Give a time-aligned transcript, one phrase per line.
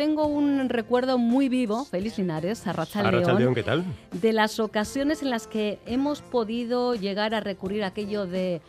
[0.00, 3.84] tengo un recuerdo muy vivo, Félix Linares, a Arracha León, ¿qué tal?
[4.12, 8.62] De las ocasiones en las que hemos podido llegar a recurrir a aquello de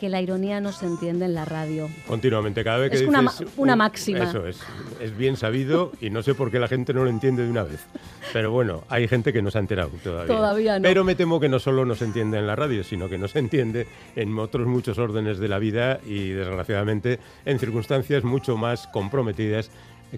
[0.00, 1.90] que la ironía no se entiende en la radio.
[2.06, 3.18] Continuamente, cada vez que es dices...
[3.18, 4.24] Una, una máxima.
[4.24, 4.60] Eso es,
[4.98, 7.64] es bien sabido y no sé por qué la gente no lo entiende de una
[7.64, 7.84] vez.
[8.32, 10.34] Pero bueno, hay gente que no se ha enterado todavía.
[10.34, 10.84] Todavía no.
[10.84, 13.28] Pero me temo que no solo no se entiende en la radio, sino que no
[13.28, 18.86] se entiende en otros muchos órdenes de la vida y desgraciadamente en circunstancias mucho más
[18.86, 19.70] comprometidas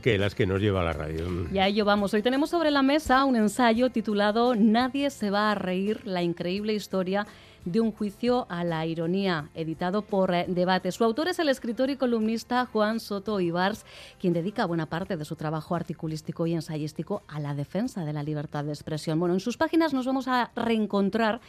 [0.03, 1.27] que las que nos lleva a la radio.
[1.53, 2.15] Y a ello vamos.
[2.15, 6.75] Hoy tenemos sobre la mesa un ensayo titulado Nadie se va a reír, la increíble
[6.75, 7.27] historia
[7.65, 10.93] de un juicio a la ironía, editado por eh, Debate.
[10.93, 13.84] Su autor es el escritor y columnista Juan Soto Ibars,
[14.19, 18.23] quien dedica buena parte de su trabajo articulístico y ensayístico a la defensa de la
[18.23, 19.19] libertad de expresión.
[19.20, 21.41] Bueno, en sus páginas nos vamos a reencontrar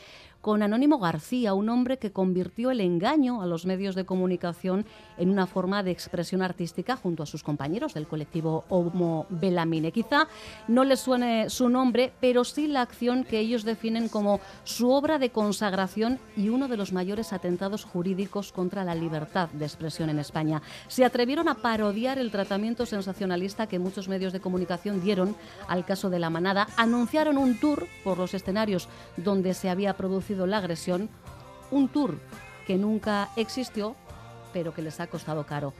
[0.41, 4.85] con Anónimo García, un hombre que convirtió el engaño a los medios de comunicación
[5.17, 9.91] en una forma de expresión artística junto a sus compañeros del colectivo Homo Belamine.
[9.91, 10.27] Quizá
[10.67, 15.19] no les suene su nombre, pero sí la acción que ellos definen como su obra
[15.19, 20.19] de consagración y uno de los mayores atentados jurídicos contra la libertad de expresión en
[20.19, 20.61] España.
[20.87, 25.35] Se atrevieron a parodiar el tratamiento sensacionalista que muchos medios de comunicación dieron
[25.67, 30.30] al caso de la manada, anunciaron un tour por los escenarios donde se había producido
[30.35, 31.09] la agresión,
[31.71, 32.17] un tour
[32.65, 33.95] que nunca existió,
[34.53, 35.73] pero que les ha costado caro.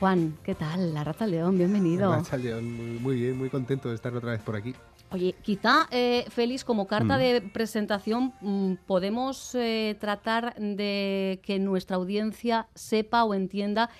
[0.00, 0.94] Juan, ¿qué tal?
[0.94, 2.10] La Raza León, bienvenido.
[2.10, 4.74] La Raza León, muy, bien, muy contento de estar otra vez por aquí.
[5.12, 7.20] Oye, quizá, eh, Félix, como carta mm.
[7.20, 13.90] de presentación, mm, podemos eh, tratar de que nuestra audiencia sepa o entienda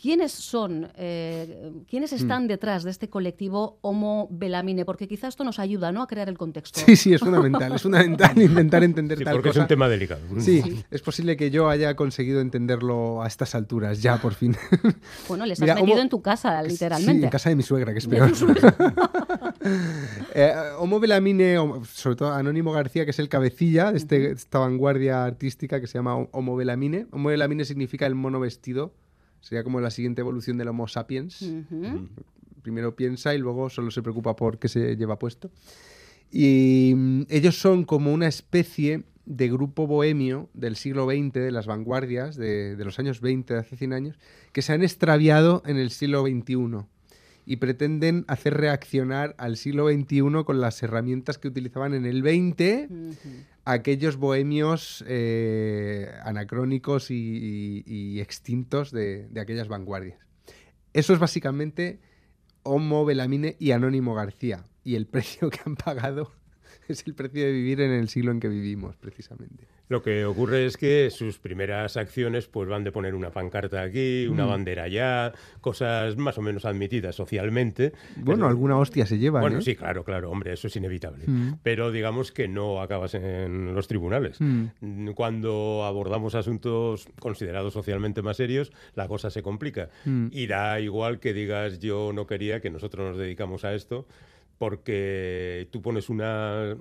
[0.00, 2.16] ¿Quiénes son, eh, quiénes mm.
[2.16, 4.84] están detrás de este colectivo Homo Belamine?
[4.84, 6.02] Porque quizás esto nos ayuda ¿no?
[6.02, 6.80] a crear el contexto.
[6.84, 7.72] Sí, sí, es fundamental.
[7.72, 10.20] Es fundamental intentar entender sí, tal porque es un tema delicado.
[10.38, 14.56] Sí, es posible que yo haya conseguido entenderlo a estas alturas, ya por fin.
[15.28, 17.20] Bueno, les has metido en tu casa, literalmente.
[17.20, 18.32] Sí, en casa de mi suegra, que es peor.
[20.34, 21.56] eh, Homo Belamine,
[21.92, 25.98] sobre todo Anónimo García, que es el cabecilla de este, esta vanguardia artística que se
[25.98, 27.06] llama Homo Belamine.
[27.12, 28.92] Homo Belamine significa el mono vestido
[29.42, 31.52] Sería como la siguiente evolución del Homo sapiens.
[32.62, 35.50] Primero piensa y luego solo se preocupa por qué se lleva puesto.
[36.30, 41.66] Y mm, ellos son como una especie de grupo bohemio del siglo XX, de las
[41.66, 44.18] vanguardias, de, de, los años 20, de hace 100 años,
[44.52, 46.86] que se han extraviado en el siglo XXI
[47.44, 53.18] y pretenden hacer reaccionar al siglo XXI con las herramientas que utilizaban en el XX
[53.64, 60.18] aquellos bohemios eh, anacrónicos y, extintos de, de, aquellas vanguardias.
[60.92, 62.00] Eso es básicamente
[62.62, 64.66] Homo Belamine y Anónimo García.
[64.84, 66.32] Y el precio que han pagado
[66.92, 69.66] es el precio de vivir en el siglo en que vivimos, precisamente.
[69.92, 74.26] Lo que ocurre es que sus primeras acciones pues van de poner una pancarta aquí,
[74.26, 74.48] una mm.
[74.48, 77.92] bandera allá, cosas más o menos admitidas socialmente.
[78.16, 79.40] Bueno, alguna hostia se lleva.
[79.40, 79.62] Bueno, ¿eh?
[79.62, 81.24] sí, claro, claro, hombre, eso es inevitable.
[81.26, 81.58] Mm.
[81.62, 84.40] Pero digamos que no acabas en los tribunales.
[84.40, 85.08] Mm.
[85.14, 89.90] Cuando abordamos asuntos considerados socialmente más serios, la cosa se complica.
[90.30, 94.06] Y da igual que digas yo no quería que nosotros nos dedicamos a esto
[94.62, 96.76] porque tú pones una eh,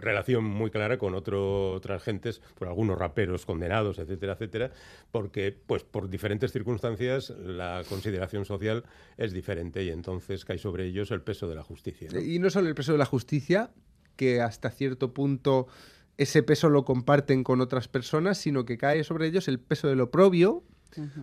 [0.00, 4.72] relación muy clara con otras gentes, por algunos raperos condenados, etcétera, etcétera,
[5.12, 8.82] porque pues por diferentes circunstancias la consideración social
[9.16, 12.08] es diferente y entonces cae sobre ellos el peso de la justicia.
[12.20, 13.70] Y no solo el peso de la justicia,
[14.16, 15.68] que hasta cierto punto
[16.16, 19.86] ese peso lo comparten con otras personas, sino que cae sobre ellos el peso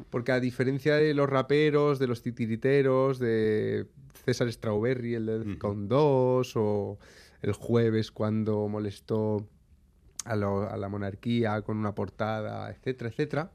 [0.09, 3.88] porque a diferencia de los raperos, de los titiriteros, de
[4.25, 6.97] César Strawberry, el de con dos, o
[7.41, 9.47] el jueves cuando molestó
[10.25, 13.52] a, la monarquía con una portada, etcétera, etcétera.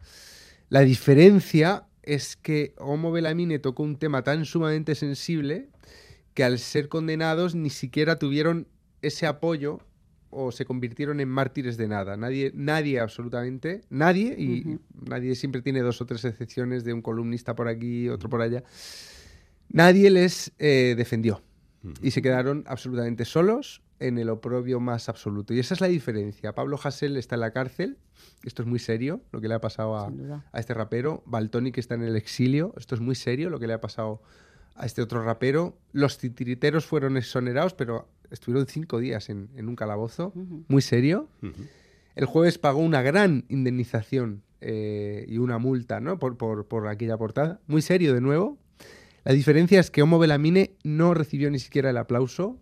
[0.69, 5.69] La diferencia es que Homo Belamine tocó un tema tan sumamente sensible
[6.35, 8.67] que al ser condenados ni siquiera tuvieron
[9.03, 9.81] ese apoyo
[10.35, 12.17] o se convirtieron en mártires de nada.
[12.17, 14.79] Nadie, nadie absolutamente, nadie, y
[15.09, 18.65] nadie siempre tiene dos o tres excepciones de un columnista por aquí, otro por allá.
[19.69, 21.43] Nadie les eh, defendió
[22.03, 25.55] y se quedaron absolutamente solos en el oprobio más absoluto.
[25.55, 26.55] Y esa es la diferencia.
[26.55, 27.99] Pablo Hassel está en la cárcel,
[28.43, 30.13] esto es muy serio, lo que le ha pasado a,
[30.53, 31.23] a este rapero.
[31.27, 34.23] Baltoni que está en el exilio, esto es muy serio, lo que le ha pasado
[34.75, 35.79] a este otro rapero.
[35.93, 40.33] Los titiriteros fueron exonerados, pero estuvieron cinco días en, un calabozo,
[40.69, 41.29] muy serio.
[42.15, 46.19] El jueves pagó una gran indemnización eh, y una multa ¿no?
[46.19, 48.59] por, por, aquella portada, muy serio de nuevo.
[49.25, 52.59] La diferencia es que Homo Belamine no recibió ni siquiera el aplauso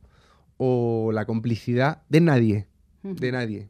[0.57, 2.69] o la complicidad de nadie,
[3.03, 3.69] de nadie.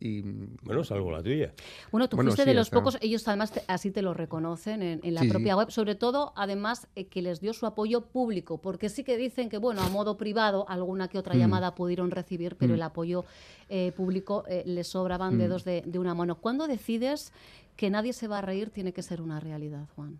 [0.00, 0.22] Y,
[0.62, 1.52] bueno, salvo la tuya.
[1.90, 5.56] Bueno, tú fuiste de los pocos, ellos además así te lo reconocen en, la propia
[5.56, 9.48] web, sobre todo, además, eh, que les dio su apoyo público, porque sí que dicen
[9.48, 11.38] que, bueno, a modo privado, alguna que otra mm.
[11.38, 13.24] llamada pudieron recibir, pero el apoyo
[13.68, 16.36] eh, público eh, les sobraban dedos de, de una mano.
[16.36, 17.32] ¿Cuándo decides
[17.76, 20.18] que nadie se va a reír tiene que ser una realidad, Juan?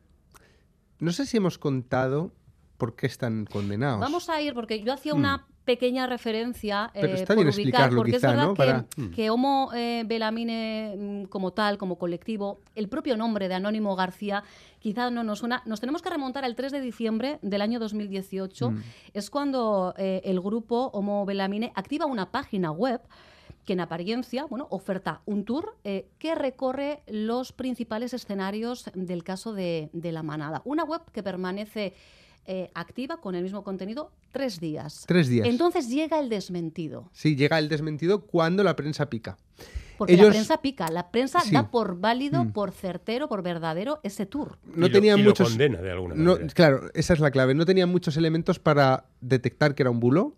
[1.00, 2.32] No sé si hemos contado
[2.76, 4.00] por qué están condenados.
[4.00, 5.57] Vamos a ir, porque yo hacía una mm.
[5.68, 11.24] Pequeña referencia Pero eh, está bien explicarlo, porque es verdad que, Homo eh, Belamine mm,
[11.24, 14.42] como tal, como colectivo, el propio nombre de Anónimo García
[14.78, 15.62] quizá no nos suena.
[15.66, 18.70] Nos tenemos que remontar al 3 de diciembre del año 2018.
[18.70, 18.82] Mm.
[19.12, 23.02] Es cuando eh, el grupo Homo Belamine activa una página web
[23.66, 29.52] que en apariencia bueno, oferta un tour eh, que recorre los principales escenarios del caso
[29.52, 30.62] de, la manada.
[30.64, 31.92] Una web que permanece
[32.50, 35.04] eh, activa con el mismo contenido tres días.
[35.06, 35.46] Tres días.
[35.46, 37.10] Entonces llega el desmentido.
[37.12, 39.36] Sí, llega el desmentido cuando la prensa pica.
[39.98, 42.52] Porque la prensa pica, la prensa da por válido, mm.
[42.52, 44.56] por certero, por verdadero ese tour.
[44.74, 45.50] No tenía muchos.
[45.50, 46.46] condena de alguna manera.
[46.54, 47.54] claro, esa es la clave.
[47.54, 50.34] No tenía muchos elementos para detectar que era un bulo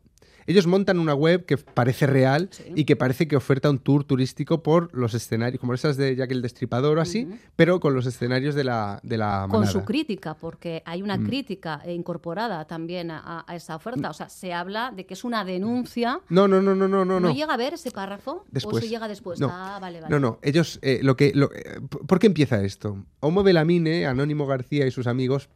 [0.50, 4.62] ellos montan una web que parece real y que parece que oferta un tour turístico
[4.62, 8.54] por los escenarios, como esas de Jack el Destripador o así, pero con los escenarios
[8.54, 11.26] de la, de la Con su crítica, porque hay una mm.
[11.26, 14.08] crítica incorporada también a, esa oferta.
[14.08, 14.10] Mm.
[14.10, 16.20] O sea, se habla de que es una denuncia.
[16.28, 17.20] No, no, no, no, no, no.
[17.20, 18.44] ¿No llega a ver ese párrafo?
[18.50, 18.76] Después.
[18.76, 19.40] ¿O se llega después?
[19.40, 20.10] No, ah, vale, vale.
[20.10, 20.38] no, no.
[20.42, 21.28] Ellos, eh, lo que...
[21.28, 23.04] Eh, ¿Por qué empieza esto?
[23.20, 25.48] Homo Belamine, Anónimo García y sus amigos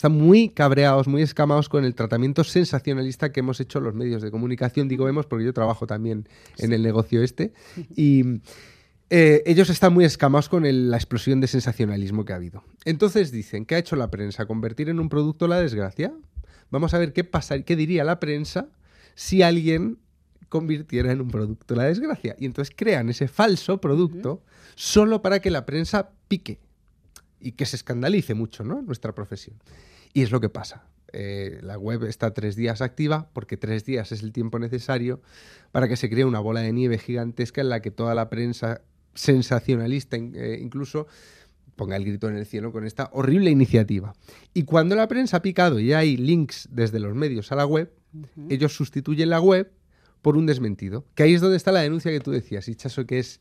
[0.00, 4.30] están muy cabreados, muy escamados con el tratamiento sensacionalista que hemos hecho los medios de
[4.30, 4.88] comunicación.
[4.88, 6.26] Digo vemos porque yo trabajo también
[6.56, 7.52] en el negocio este.
[7.94, 8.40] Y
[9.10, 12.64] eh, ellos están muy escamados con la explosión de sensacionalismo que ha habido.
[12.86, 14.46] Entonces dicen, ¿qué ha hecho la prensa?
[14.46, 16.14] ¿Convertir en un producto la desgracia?
[16.70, 18.68] Vamos a ver qué pasa, qué diría la prensa
[19.14, 19.98] si alguien
[20.48, 22.36] convirtiera en un producto la desgracia.
[22.38, 24.42] Y entonces crean ese falso producto
[24.76, 26.58] solo para que la prensa pique
[27.38, 28.80] y que se escandalice mucho, ¿no?
[28.80, 29.56] Nuestra profesión.
[30.12, 30.84] Y es lo que pasa.
[31.12, 35.20] Eh, la web está tres días activa porque tres días es el tiempo necesario
[35.72, 38.82] para que se cree una bola de nieve gigantesca en la que toda la prensa
[39.14, 41.08] sensacionalista eh, incluso
[41.74, 44.12] ponga el grito en el cielo con esta horrible iniciativa.
[44.54, 47.90] Y cuando la prensa ha picado y hay links desde los medios a la web,
[48.48, 49.72] ellos sustituyen la web
[50.20, 51.06] por un desmentido.
[51.14, 53.40] Que ahí es donde está la denuncia que tú decías, Chaso, que es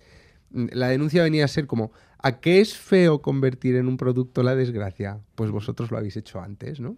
[0.51, 4.55] la denuncia venía a ser como, ¿a qué es feo convertir en un producto la
[4.55, 5.19] desgracia?
[5.35, 6.95] Pues vosotros lo habéis hecho antes, ¿no?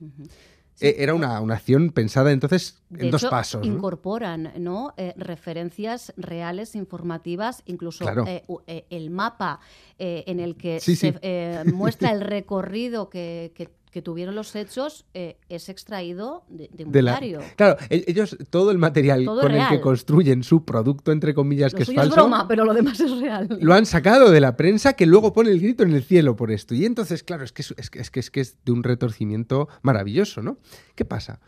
[0.80, 3.65] E, era una, acción pensada entonces en dos pasos.
[3.65, 4.94] Incorporan ¿no?
[4.98, 9.59] Eh, referencias reales, informativas, incluso eh, eh, el mapa
[10.00, 15.67] en el que se muestra el recorrido que, que que tuvieron los hechos eh, es
[15.67, 17.41] extraído de, un diario.
[17.57, 21.83] Claro, e-, ellos, todo el material con el que construyen su producto, entre comillas, que
[21.83, 22.09] es falso.
[22.09, 23.49] es broma, pero lo demás es real.
[23.61, 26.51] Lo han sacado de la prensa que luego pone el grito en el cielo por
[26.51, 26.73] esto.
[26.73, 30.57] Y entonces, claro, es que es, que, es, que es de un retorcimiento maravilloso, ¿no?
[30.95, 31.41] ¿Qué pasa?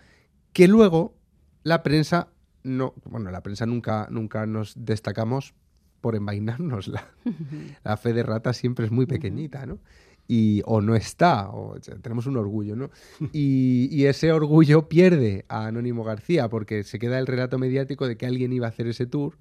[0.51, 1.16] Que luego
[1.63, 2.28] la prensa
[2.63, 2.94] no.
[3.06, 5.54] Bueno, la prensa nunca, nunca nos destacamos
[6.01, 6.90] por envainarnos.
[6.90, 7.07] La,
[7.86, 9.80] la fe de rata siempre es muy pequeñita, ¿no?
[10.28, 12.90] Y, o no está, o, tenemos un orgullo, ¿no?
[13.34, 18.25] Y, ese orgullo pierde a Anónimo García porque se queda el relato mediático de que
[18.25, 19.38] alguien iba a hacer ese tour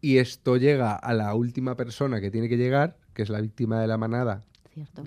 [0.00, 3.80] y esto llega a la última persona que tiene que llegar, que es la víctima
[3.80, 4.42] de la manada.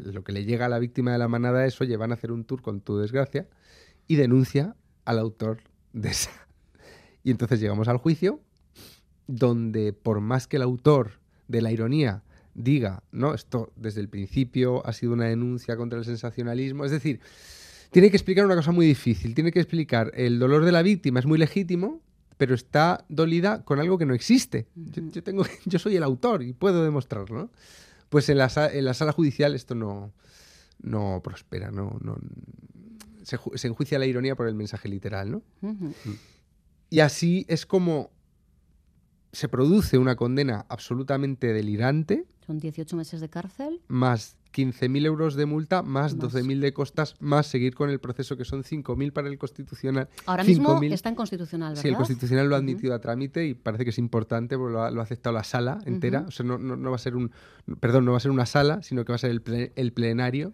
[0.03, 2.31] Lo que le llega a la víctima de la manada es, oye, van a hacer
[2.31, 3.47] un tour con tu desgracia
[4.07, 4.75] y denuncia
[5.05, 5.59] al autor
[5.93, 6.31] de esa.
[7.23, 8.39] Y entonces llegamos al juicio
[9.27, 12.23] donde por más que el autor de la ironía
[12.59, 13.33] diga, ¿no?
[13.33, 16.83] Esto desde el principio ha sido una denuncia contra el sensacionalismo.
[16.83, 17.21] Es decir,
[17.91, 19.33] tiene que explicar una cosa muy difícil.
[19.33, 22.01] Tiene que explicar el dolor de la víctima, es muy legítimo,
[22.37, 24.67] pero está dolida con algo que no existe.
[24.75, 27.49] yo, tengo, yo soy el autor y puedo demostrarlo.
[28.09, 30.11] Pues en la, en la, sala judicial esto no,
[30.81, 32.17] no prospera, no, no
[33.23, 35.31] se, se, enjuicia la ironía por el mensaje literal.
[35.31, 35.43] ¿no?
[36.89, 38.11] Y así es como
[39.31, 42.25] se produce una condena absolutamente delirante.
[42.45, 43.81] Son 18 meses de cárcel.
[43.87, 48.45] Más 15.000 euros de multa, más, 12.000 de costas, más seguir con el proceso que
[48.45, 50.09] son 5.000 para el Constitucional.
[50.25, 51.81] Ahora mismo está en Constitucional, ¿verdad?
[51.83, 54.81] Sí, el Constitucional lo ha admitido a trámite y parece que es importante porque lo
[54.81, 56.25] ha, aceptado la sala entera.
[56.27, 57.31] O sea, no, no, va a ser un...
[57.79, 60.53] Perdón, no va a ser una sala, sino que va a ser el, el plenario.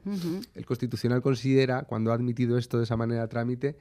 [0.53, 3.77] El Constitucional considera, cuando ha admitido esto de esa manera a trámite,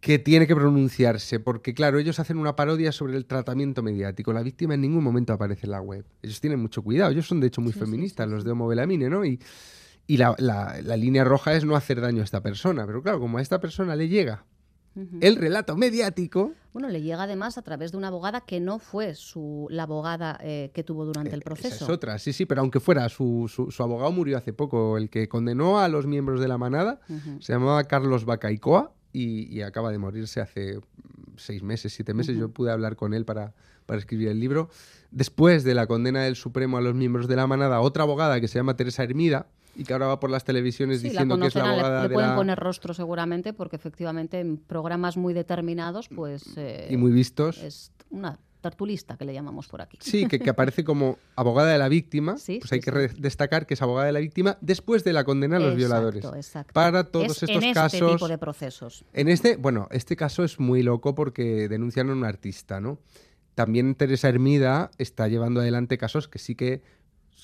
[0.00, 4.32] que tiene que pronunciarse, porque claro, ellos hacen una parodia sobre el tratamiento mediático.
[4.32, 6.06] La víctima en ningún momento aparece en la web.
[6.22, 9.24] Ellos tienen mucho cuidado, ellos son de hecho muy feministas, los de Homo Belamine, ¿no?
[9.26, 9.38] Y,
[10.06, 12.86] y la, la, línea roja es no hacer daño a esta persona.
[12.86, 14.44] Pero claro, como a esta persona le llega
[15.20, 16.52] el relato mediático.
[16.72, 20.38] Bueno, le llega además a través de una abogada que no fue su, la abogada
[20.42, 21.74] eh, que tuvo durante el proceso.
[21.74, 25.10] Esa es otra, sí, sí, pero aunque fuera, su, su, abogado murió hace poco, el
[25.10, 27.00] que condenó a los miembros de la manada,
[27.38, 30.80] se llamaba Carlos Bacaicoa y, acaba de morirse hace
[31.36, 32.36] seis meses, siete meses.
[32.36, 33.54] Yo pude hablar con él para,
[33.86, 34.70] para escribir el libro.
[35.10, 38.48] Después de la condena del Supremo a los miembros de la manada, otra abogada que
[38.48, 41.70] se llama Teresa Hermida, y que ahora va por las televisiones diciendo que es la
[41.70, 46.88] abogada le, le pueden poner rostro seguramente porque efectivamente en programas muy determinados pues eh,
[46.90, 49.98] y muy vistos es una tertulista que le llamamos por aquí.
[50.00, 52.34] Sí que, aparece como abogada de la víctima.
[52.34, 55.60] Pues hay que destacar que es abogada de la víctima después de la condena a
[55.60, 56.24] los violadores.
[56.24, 56.72] exacto.
[56.72, 59.04] para todos estos en este casos tipo de procesos.
[59.12, 62.98] en este bueno este caso es muy loco porque denuncian a un artista no
[63.54, 66.82] también Teresa Hermida está llevando adelante casos que sí que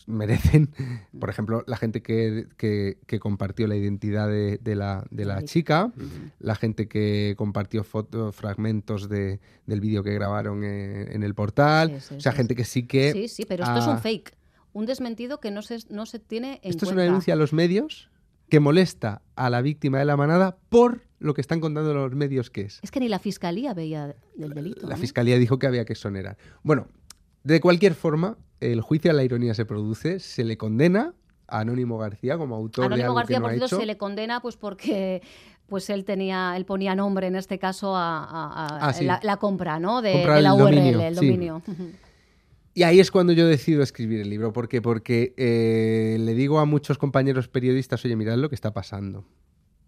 [0.06, 0.70] merecen,
[1.18, 5.92] por ejemplo, la gente que, que, compartió la identidad de, la, de la chica,
[6.38, 12.20] la gente que compartió fotos, fragmentos de, del vídeo que grabaron en, el portal, o
[12.20, 13.12] sea, gente que sí que...
[13.12, 14.36] Sí, sí, pero esto es un fake,
[14.72, 17.52] un desmentido que no se, no se tiene en Esto es una denuncia a los
[17.52, 18.10] medios
[18.48, 22.50] que molesta a la víctima de la manada por lo que están contando los medios
[22.50, 22.80] que es.
[22.82, 24.86] Es que ni la fiscalía veía el delito.
[24.86, 26.36] La fiscalía dijo que había que exonerar.
[26.62, 26.88] Bueno,
[27.42, 31.14] de cualquier forma, el juicio a la ironía se produce, se le condena
[31.48, 33.96] a Anónimo García como autor Anónimo de algo García, que no por cierto, se le
[33.96, 35.22] condena pues porque
[35.66, 40.00] pues él tenía, él ponía nombre en este caso a, ah, la, compra, ¿no?
[40.00, 41.62] De, la URL, el dominio.
[42.72, 44.52] Y ahí es cuando yo decido escribir el libro.
[44.52, 44.82] ¿Por qué?
[44.82, 49.24] Porque eh, le digo a muchos compañeros periodistas, oye, mirad lo que está pasando.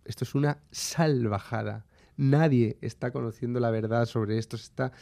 [0.06, 1.84] Esto es una salvajada.
[2.16, 4.56] Nadie está conociendo la verdad sobre esto.
[4.56, 4.92] Se está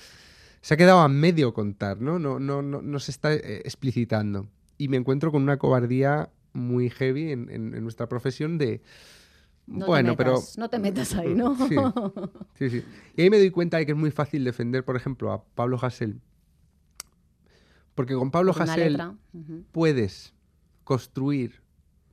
[0.67, 2.19] se ha quedado a medio contar, ¿no?
[2.19, 4.49] No, no, no, no se está eh, explicitando.
[4.77, 8.83] Y me encuentro con una cobardía muy heavy en, nuestra profesión de...
[9.69, 10.41] bueno, pero...
[10.57, 11.57] No te metas ahí, ¿no?
[12.59, 12.85] Sí, sí,
[13.17, 15.79] Y ahí me doy cuenta de que es muy fácil defender, por ejemplo, a Pablo
[15.81, 16.21] Hassel.
[17.95, 19.01] Porque con Pablo Hassel
[19.71, 20.35] puedes
[20.83, 21.63] construir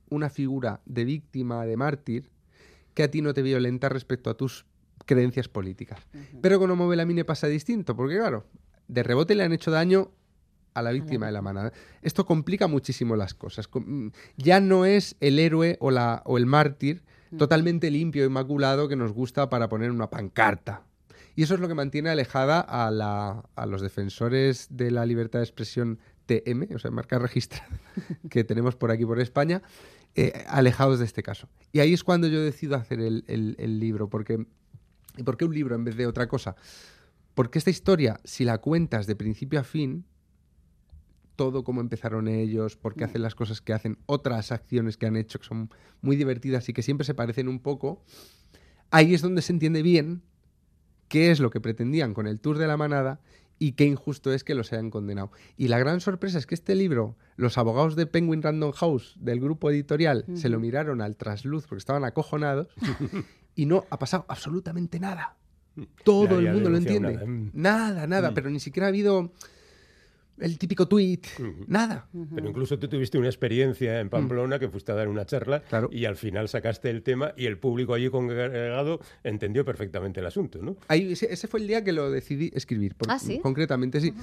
[0.09, 2.29] una figura de víctima, de mártir,
[2.93, 4.67] que a ti no te violenta respecto a tus
[5.05, 5.99] creencias políticas.
[6.41, 8.45] Pero con Homo Belamine pasa distinto, porque claro,
[8.87, 10.11] de rebote le han hecho daño
[10.73, 11.71] a la víctima de la manada.
[12.01, 13.69] Esto complica muchísimo las cosas.
[13.73, 14.07] Mm,
[14.37, 17.03] ya no es el héroe o, la, o el mártir
[17.37, 20.83] totalmente limpio, inmaculado, que nos gusta para poner una pancarta.
[21.35, 25.39] Y eso es lo que mantiene alejada a, la, a los defensores de la libertad
[25.39, 27.67] de expresión TM, o sea, marca registrada,
[28.29, 29.63] que tenemos por aquí por España,
[30.15, 31.47] eh, alejados de este caso.
[31.71, 34.45] Y ahí es cuando yo decido hacer el, el libro, porque
[35.17, 36.55] ¿Y por qué un libro en vez de otra cosa?
[37.35, 40.05] Porque esta historia, si la cuentas de principio a fin,
[41.35, 43.09] todo cómo empezaron ellos, por qué mm.
[43.09, 45.69] hacen las cosas que hacen, otras acciones que han hecho que son
[46.01, 48.03] muy divertidas y que siempre se parecen un poco,
[48.91, 50.21] ahí es donde se entiende bien
[51.07, 53.21] qué es lo que pretendían con el Tour de la Manada
[53.59, 55.31] y qué injusto es que los hayan condenado.
[55.57, 59.39] Y la gran sorpresa es que este libro, los abogados de Penguin Random House del
[59.39, 62.67] grupo editorial se lo miraron al trasluz porque estaban acojonados
[63.55, 65.37] y no ha pasado absolutamente nada.
[66.03, 67.19] Todo el mundo lo entiende.
[67.53, 69.31] Nada, nada, pero ni siquiera ha habido
[70.39, 71.21] el típico tweet,
[71.67, 72.07] nada.
[72.33, 76.05] Pero incluso tú tuviste una experiencia en Pamplona que fuiste a dar una charla y
[76.05, 80.77] al final sacaste el tema y el público allí congregado entendió perfectamente el asunto, ¿no?
[80.87, 83.39] Ahí, ese, fue el día que lo decidí escribir, ¿Ah, sí?
[83.39, 84.13] concretamente, sí.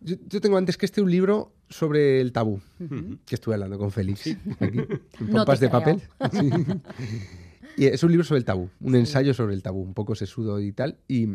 [0.00, 2.60] yo, tengo antes que este un libro sobre el tabú,
[3.26, 4.78] que estuve hablando con Félix, aquí,
[5.20, 6.00] en pompas de papel.
[7.76, 10.60] Y es un libro sobre el tabú, un ensayo sobre el tabú, un poco sesudo
[10.60, 10.98] y tal.
[11.08, 11.28] Y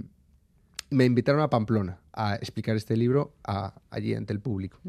[0.90, 3.34] me invitaron a Pamplona a explicar este libro
[3.90, 4.80] allí ante el público.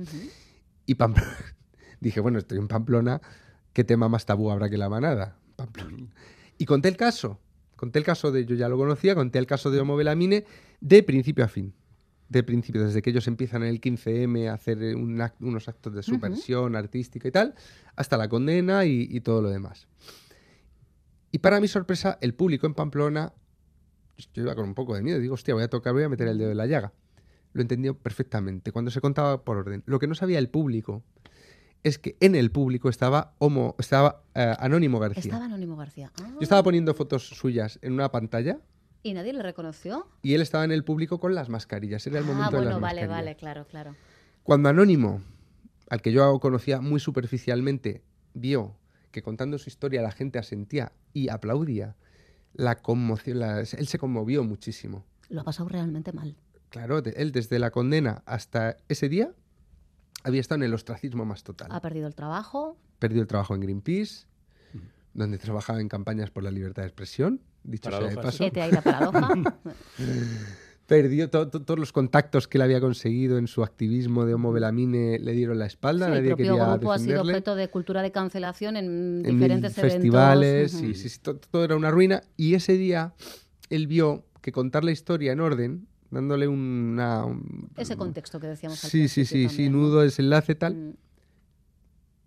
[0.87, 1.37] Y Pamplona,
[2.01, 3.21] dije, bueno, estoy en Pamplona,
[3.73, 5.37] ¿qué tema más tabú habrá que la manada?
[5.57, 6.09] Pamplona.
[6.59, 7.41] Y conté el caso,
[7.75, 10.45] conté el caso de, yo ya lo conocía, conté el caso de Homo Belamine
[10.81, 11.75] de principio a fin.
[12.29, 16.75] De principio, desde que ellos empiezan en el 15M a hacer unos actos de subversión
[16.75, 17.55] artística y tal,
[17.95, 19.87] hasta la condena y todo lo demás.
[21.31, 23.33] Y para mi sorpresa, el público en Pamplona,
[24.35, 26.29] yo iba con un poco de miedo, digo, hostia, voy a tocar, voy a meter
[26.29, 26.93] el dedo en la llaga.
[27.53, 29.83] Lo entendió perfectamente, cuando se contaba por orden.
[29.87, 31.03] Lo que no sabía el público
[31.83, 35.23] es que en el público estaba Homo, estaba eh, Anónimo García.
[35.23, 36.11] Estaba Anónimo García.
[36.19, 38.59] Yo estaba poniendo fotos suyas en una pantalla.
[39.03, 40.09] ¿Y nadie le reconoció?
[40.21, 42.07] Y él estaba en el público con las mascarillas.
[42.07, 43.95] Era el ah, momento de las vale, vale, claro, claro.
[44.43, 45.23] Cuando Anónimo,
[45.89, 48.03] al que yo conocía muy superficialmente,
[48.35, 48.75] vio
[49.13, 51.95] que contando su historia la gente asentía y aplaudía,
[52.57, 55.05] la conmoción, él se conmovió muchísimo.
[55.29, 56.37] Lo ha pasado realmente mal.
[56.71, 59.33] Claro, él desde la condena hasta ese día
[60.25, 61.69] había estado en el ostracismo más total.
[61.71, 62.77] Ha perdido el trabajo.
[62.99, 64.27] Perdió el trabajo en Greenpeace,
[65.15, 67.41] donde trabajaba en campañas por la libertad de expresión.
[67.63, 68.45] dicho sea de paso.
[68.53, 69.59] La paradoja.
[70.87, 74.53] Perdió to- to- todos los contactos que él había conseguido en su activismo de Homo
[74.53, 77.69] Belamine, le dieron la espalda, Sí, el nadie propio quería grupo ha sido objeto de
[77.69, 79.93] cultura de cancelación en, en diferentes eventos.
[79.95, 80.87] festivales, Ujú.
[80.87, 82.23] y sí, sí, to- todo era una ruina.
[82.37, 83.15] Y ese día
[83.69, 87.25] él vio que contar la historia en orden, dándole una...
[87.25, 90.75] un- Ese contexto que decíamos al Sí, sí, sí, sí, nudo, desenlace, tal.
[90.77, 90.95] Mm.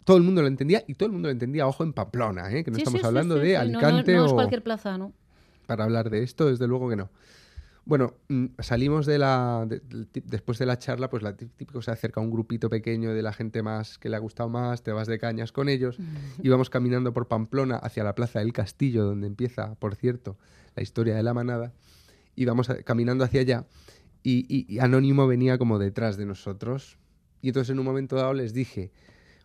[0.03, 2.63] Todo el mundo lo entendía y todo el mundo lo entendía, ojo, en Pamplona, ¿eh?
[2.63, 4.35] que no Sí, estamos sí, hablando sí, de sí, no, no- Alicante no, es o
[4.35, 5.13] cualquier plaza, ¿no?
[5.67, 7.09] para hablar de esto, desde luego que no.
[7.89, 9.65] Bueno, mm, salimos de la.
[9.67, 9.81] de-
[10.25, 13.33] después de la charla, pues la tí- típico se acerca un grupito pequeño de la
[13.33, 15.97] gente más que le ha gustado más, te vas de cañas con ellos,
[16.43, 20.37] y vamos caminando por Pamplona hacia la plaza del Castillo, donde empieza, por cierto,
[20.75, 21.73] la historia de la manada,
[22.35, 23.65] y vamos a- caminando hacia allá,
[24.21, 26.99] y, y- y Anónimo venía como detrás de nosotros,
[27.41, 28.91] y entonces en un momento dado les dije,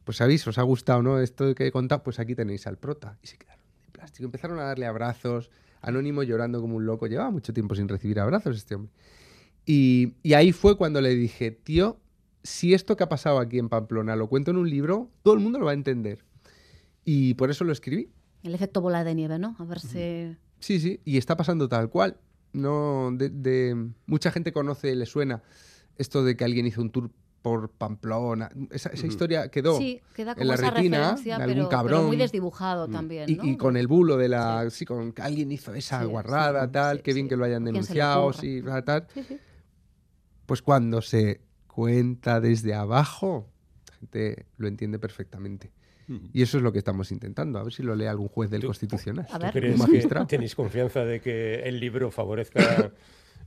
[0.05, 1.19] pues sabéis, os ha gustado, ¿no?
[1.19, 4.59] Esto que he contado, pues aquí tenéis al prota, y se quedaron de plástico, empezaron
[4.59, 5.51] a darle abrazos,
[5.87, 7.07] Anónimo llorando como un loco.
[7.07, 8.93] Llevaba mucho tiempo sin recibir abrazos este hombre.
[9.67, 11.99] Y, y ahí fue cuando le dije, tío,
[12.43, 15.41] si esto que ha pasado aquí en Pamplona lo cuento en un libro, todo el
[15.41, 16.25] mundo lo va a entender.
[17.05, 18.11] Y por eso lo escribí.
[18.43, 19.57] El efecto bola de nieve, ¿no?
[19.59, 20.37] A ver si...
[20.61, 22.17] Sí, sí, y está pasando tal cual.
[22.53, 25.43] No, de, de- mucha gente conoce, le suena
[25.97, 27.11] esto de que alguien hizo un tour
[27.45, 28.49] por Pamplona.
[28.71, 29.77] Esa, historia quedó.
[29.77, 32.07] Sí, queda en la esa retina de algún pero, pero cabrón.
[32.07, 33.45] muy desdibujado también, Y, ¿no?
[33.45, 34.71] y con el bulo de la.
[34.71, 37.29] Sí, con que alguien hizo esa Sí, guarrada, sí, tal, sí, qué bien sí.
[37.29, 39.07] que lo hayan ¿A quién se le denunciado, sí, tal, tal.
[39.13, 39.39] Sí, sí.
[40.47, 43.47] Pues cuando se cuenta desde abajo,
[43.91, 45.71] la gente lo entiende perfectamente.
[46.33, 47.59] Y eso es lo que estamos intentando.
[47.59, 49.27] A ver si lo lee algún juez del Tú- Constitucional.
[49.31, 50.27] ¿Tú crees Un magistrado.
[50.27, 52.91] que tenéis confianza de que el libro favorezca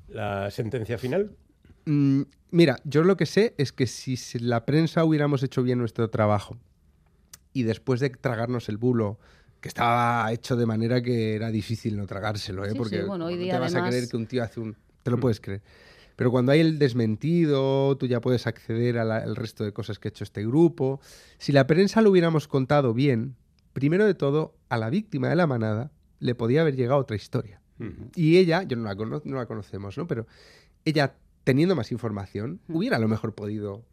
[0.07, 1.35] la sentencia final?
[1.87, 6.09] Mm, mira, yo lo que sé es que si la prensa hubiéramos hecho bien nuestro
[6.09, 6.57] trabajo
[7.53, 9.19] y después de tragarnos el bulo,
[9.61, 12.69] que estaba hecho de manera que era difícil no tragárselo, ¿eh?
[12.69, 14.75] Sí, sí, porque bueno, hoy no te vas a creer que un tío hace un...
[15.01, 15.61] Te lo puedes creer.
[16.17, 20.11] Pero cuando hay el desmentido, tú ya puedes acceder al resto de cosas que ha
[20.11, 20.99] hecho este grupo.
[21.37, 23.35] Si la prensa lo hubiéramos contado bien,
[23.71, 27.61] primero de todo, a la víctima de la manada le podía haber llegado otra historia.
[28.15, 30.07] Y ella, yo no la, no la conocemos, ¿no?
[30.07, 30.27] Pero
[30.83, 31.15] ella,
[31.47, 33.85] teniendo más información, hubiera a lo mejor podido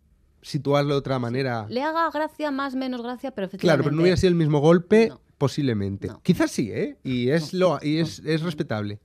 [0.43, 1.67] situarlo de otra manera.
[1.69, 3.67] Le haga gracia, más menos gracia, pero efectivamente...
[3.77, 5.21] Claro, pero no hubiera sido el mismo golpe, No.
[5.39, 6.09] posiblemente.
[6.09, 6.21] No.
[6.25, 6.99] Quizás sí, ¿eh?
[7.05, 8.99] Y es, lo, y es, es respetable.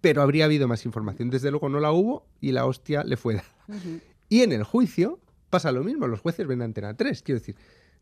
[0.00, 1.30] Pero habría habido más información.
[1.30, 3.48] Desde luego no la hubo y la hostia le fue dada.
[4.28, 5.18] Y en el juicio
[5.50, 6.06] pasa lo mismo.
[6.06, 7.22] Los jueces ven a Antena 3.
[7.22, 7.56] Quiero decir,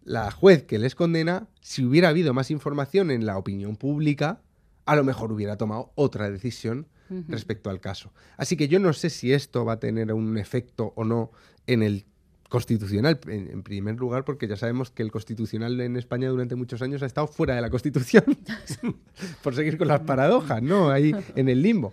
[0.04, 4.42] la juez que les condena, si hubiera habido más información en la opinión pública,
[4.84, 6.88] a lo mejor hubiera tomado otra decisión
[7.28, 8.12] Respecto al caso.
[8.36, 11.30] Así que yo no sé si esto va a tener un efecto o no
[11.66, 12.04] en el
[12.48, 17.02] constitucional, en primer lugar, porque ya sabemos que el constitucional en España durante muchos años
[17.02, 18.24] ha estado fuera de la Constitución,
[19.42, 20.90] por seguir con las paradojas, ¿no?
[20.90, 21.92] Ahí en el limbo.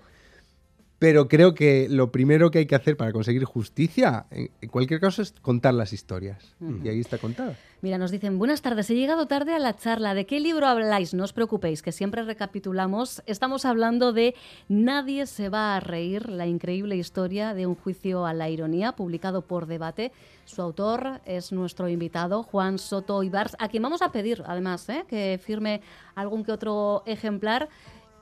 [1.05, 4.99] Pero creo que lo primero que hay que hacer para conseguir justicia, en, en cualquier
[4.99, 6.55] caso, es contar las historias.
[6.83, 7.55] Y ahí está contada.
[7.85, 10.15] Mira, nos dicen, buenas tardes, he llegado tarde a la charla.
[10.15, 11.13] ¿De qué libro habláis?
[11.13, 13.21] No os preocupéis, que siempre recapitulamos.
[13.27, 14.33] Estamos hablando de
[14.67, 19.43] Nadie se va a reír, la increíble historia de un juicio a la ironía, publicado
[19.43, 20.11] por Debate.
[20.45, 25.05] Su autor es nuestro invitado, Juan Soto Ibars, a quien vamos a pedir, además, ¿eh?
[25.07, 25.81] que firme
[26.15, 27.69] algún que otro ejemplar.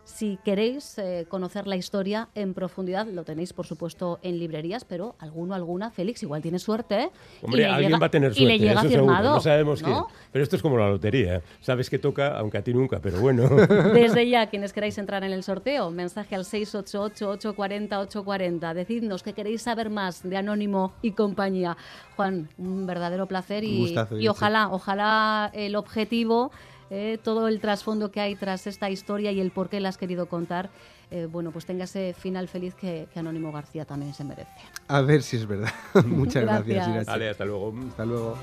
[0.05, 5.15] Si queréis eh, conocer la historia en profundidad, lo tenéis, por supuesto, en librerías, pero
[5.19, 7.03] alguno, alguna, Félix, igual tiene suerte.
[7.03, 7.09] ¿eh?
[7.41, 9.35] Y Hombre, le alguien llega- va a tener Y le suerte, llega eso seguro, firmado.
[9.35, 9.87] no sabemos ¿no?
[9.87, 9.99] quién.
[10.33, 11.41] Pero esto es como la lotería, ¿eh?
[11.61, 13.47] sabes que toca, aunque a ti nunca, pero bueno.
[13.93, 18.73] Desde ya, quienes queráis entrar en el sorteo, mensaje al 688-840-840.
[18.73, 21.77] Decidnos que queréis saber más de Anónimo y compañía.
[22.15, 26.51] Juan, un verdadero placer y, gustazo, y ojalá, ojalá el objetivo,
[26.95, 29.97] eh, todo el trasfondo que hay tras esta historia y el por qué la has
[29.97, 30.69] querido contar,
[31.09, 34.51] eh, bueno, pues tenga ese final feliz que, que Anónimo García también se merece.
[34.87, 35.73] A ver si es verdad.
[36.05, 36.87] Muchas gracias, Gracias.
[36.95, 37.09] Irache.
[37.11, 37.73] vale, hasta luego.
[37.89, 38.37] Hasta luego.